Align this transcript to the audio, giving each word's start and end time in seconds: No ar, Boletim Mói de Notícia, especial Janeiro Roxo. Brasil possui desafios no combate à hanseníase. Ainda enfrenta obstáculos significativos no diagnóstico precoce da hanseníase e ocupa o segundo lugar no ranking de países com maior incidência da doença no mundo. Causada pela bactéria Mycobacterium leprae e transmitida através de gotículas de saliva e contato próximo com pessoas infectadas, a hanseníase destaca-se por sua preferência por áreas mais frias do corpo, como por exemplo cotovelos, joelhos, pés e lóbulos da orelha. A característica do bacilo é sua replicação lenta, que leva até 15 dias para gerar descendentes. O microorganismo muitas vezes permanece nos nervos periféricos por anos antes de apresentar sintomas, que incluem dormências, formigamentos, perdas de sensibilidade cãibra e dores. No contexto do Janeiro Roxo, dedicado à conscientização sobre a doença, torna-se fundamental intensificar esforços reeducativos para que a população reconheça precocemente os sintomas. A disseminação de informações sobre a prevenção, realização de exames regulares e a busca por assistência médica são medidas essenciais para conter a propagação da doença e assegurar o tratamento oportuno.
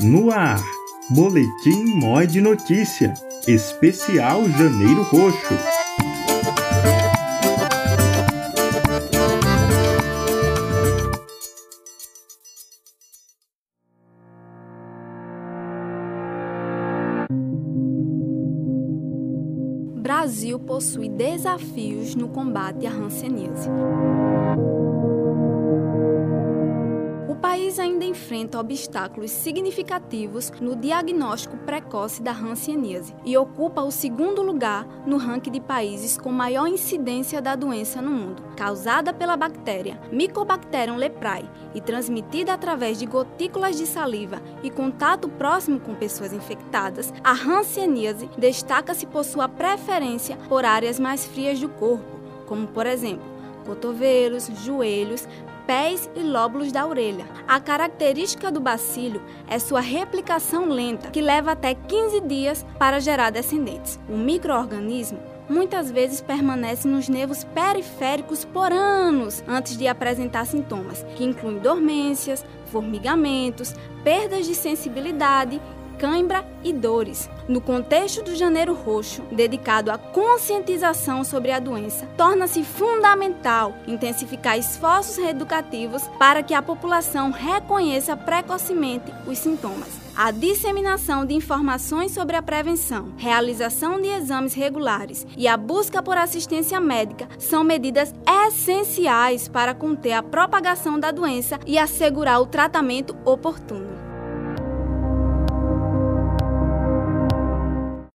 No 0.00 0.30
ar, 0.30 0.62
Boletim 1.10 1.84
Mói 1.84 2.26
de 2.26 2.40
Notícia, 2.40 3.14
especial 3.46 4.48
Janeiro 4.50 5.02
Roxo. 5.02 5.54
Brasil 19.96 20.58
possui 20.58 21.08
desafios 21.08 22.14
no 22.14 22.28
combate 22.28 22.86
à 22.86 22.90
hanseníase. 22.90 23.68
Ainda 27.78 28.04
enfrenta 28.04 28.58
obstáculos 28.58 29.30
significativos 29.30 30.50
no 30.60 30.74
diagnóstico 30.74 31.56
precoce 31.58 32.22
da 32.22 32.32
hanseníase 32.32 33.14
e 33.24 33.36
ocupa 33.36 33.82
o 33.82 33.90
segundo 33.90 34.42
lugar 34.42 34.86
no 35.06 35.16
ranking 35.16 35.50
de 35.50 35.60
países 35.60 36.16
com 36.16 36.32
maior 36.32 36.66
incidência 36.66 37.40
da 37.40 37.54
doença 37.54 38.02
no 38.02 38.10
mundo. 38.10 38.42
Causada 38.56 39.12
pela 39.12 39.36
bactéria 39.36 40.00
Mycobacterium 40.10 40.96
leprae 40.96 41.48
e 41.74 41.80
transmitida 41.80 42.54
através 42.54 42.98
de 42.98 43.06
gotículas 43.06 43.76
de 43.76 43.86
saliva 43.86 44.42
e 44.62 44.70
contato 44.70 45.28
próximo 45.28 45.78
com 45.78 45.94
pessoas 45.94 46.32
infectadas, 46.32 47.12
a 47.22 47.32
hanseníase 47.32 48.28
destaca-se 48.38 49.06
por 49.06 49.24
sua 49.24 49.48
preferência 49.48 50.36
por 50.48 50.64
áreas 50.64 50.98
mais 50.98 51.24
frias 51.24 51.60
do 51.60 51.68
corpo, 51.68 52.18
como 52.46 52.66
por 52.66 52.86
exemplo 52.86 53.35
cotovelos, 53.66 54.48
joelhos, 54.64 55.28
pés 55.66 56.08
e 56.14 56.20
lóbulos 56.20 56.70
da 56.70 56.86
orelha. 56.86 57.26
A 57.46 57.58
característica 57.58 58.50
do 58.50 58.60
bacilo 58.60 59.20
é 59.48 59.58
sua 59.58 59.80
replicação 59.80 60.68
lenta, 60.68 61.10
que 61.10 61.20
leva 61.20 61.52
até 61.52 61.74
15 61.74 62.20
dias 62.20 62.64
para 62.78 63.00
gerar 63.00 63.30
descendentes. 63.30 63.98
O 64.08 64.16
microorganismo 64.16 65.18
muitas 65.48 65.90
vezes 65.90 66.20
permanece 66.20 66.88
nos 66.88 67.08
nervos 67.08 67.44
periféricos 67.44 68.44
por 68.44 68.72
anos 68.72 69.42
antes 69.46 69.76
de 69.76 69.86
apresentar 69.86 70.46
sintomas, 70.46 71.04
que 71.16 71.24
incluem 71.24 71.58
dormências, 71.58 72.44
formigamentos, 72.66 73.74
perdas 74.02 74.46
de 74.46 74.54
sensibilidade 74.54 75.60
cãibra 75.98 76.44
e 76.62 76.72
dores. 76.72 77.28
No 77.48 77.60
contexto 77.60 78.22
do 78.22 78.34
Janeiro 78.34 78.74
Roxo, 78.74 79.22
dedicado 79.30 79.90
à 79.90 79.98
conscientização 79.98 81.22
sobre 81.22 81.52
a 81.52 81.60
doença, 81.60 82.06
torna-se 82.16 82.64
fundamental 82.64 83.74
intensificar 83.86 84.58
esforços 84.58 85.16
reeducativos 85.16 86.02
para 86.18 86.42
que 86.42 86.54
a 86.54 86.62
população 86.62 87.30
reconheça 87.30 88.16
precocemente 88.16 89.12
os 89.26 89.38
sintomas. 89.38 90.06
A 90.16 90.30
disseminação 90.30 91.26
de 91.26 91.34
informações 91.34 92.12
sobre 92.12 92.36
a 92.36 92.42
prevenção, 92.42 93.12
realização 93.18 94.00
de 94.00 94.08
exames 94.08 94.54
regulares 94.54 95.26
e 95.36 95.46
a 95.46 95.58
busca 95.58 96.02
por 96.02 96.16
assistência 96.16 96.80
médica 96.80 97.28
são 97.38 97.62
medidas 97.62 98.14
essenciais 98.46 99.46
para 99.46 99.74
conter 99.74 100.12
a 100.12 100.22
propagação 100.22 100.98
da 100.98 101.10
doença 101.10 101.60
e 101.66 101.78
assegurar 101.78 102.40
o 102.40 102.46
tratamento 102.46 103.14
oportuno. 103.26 104.05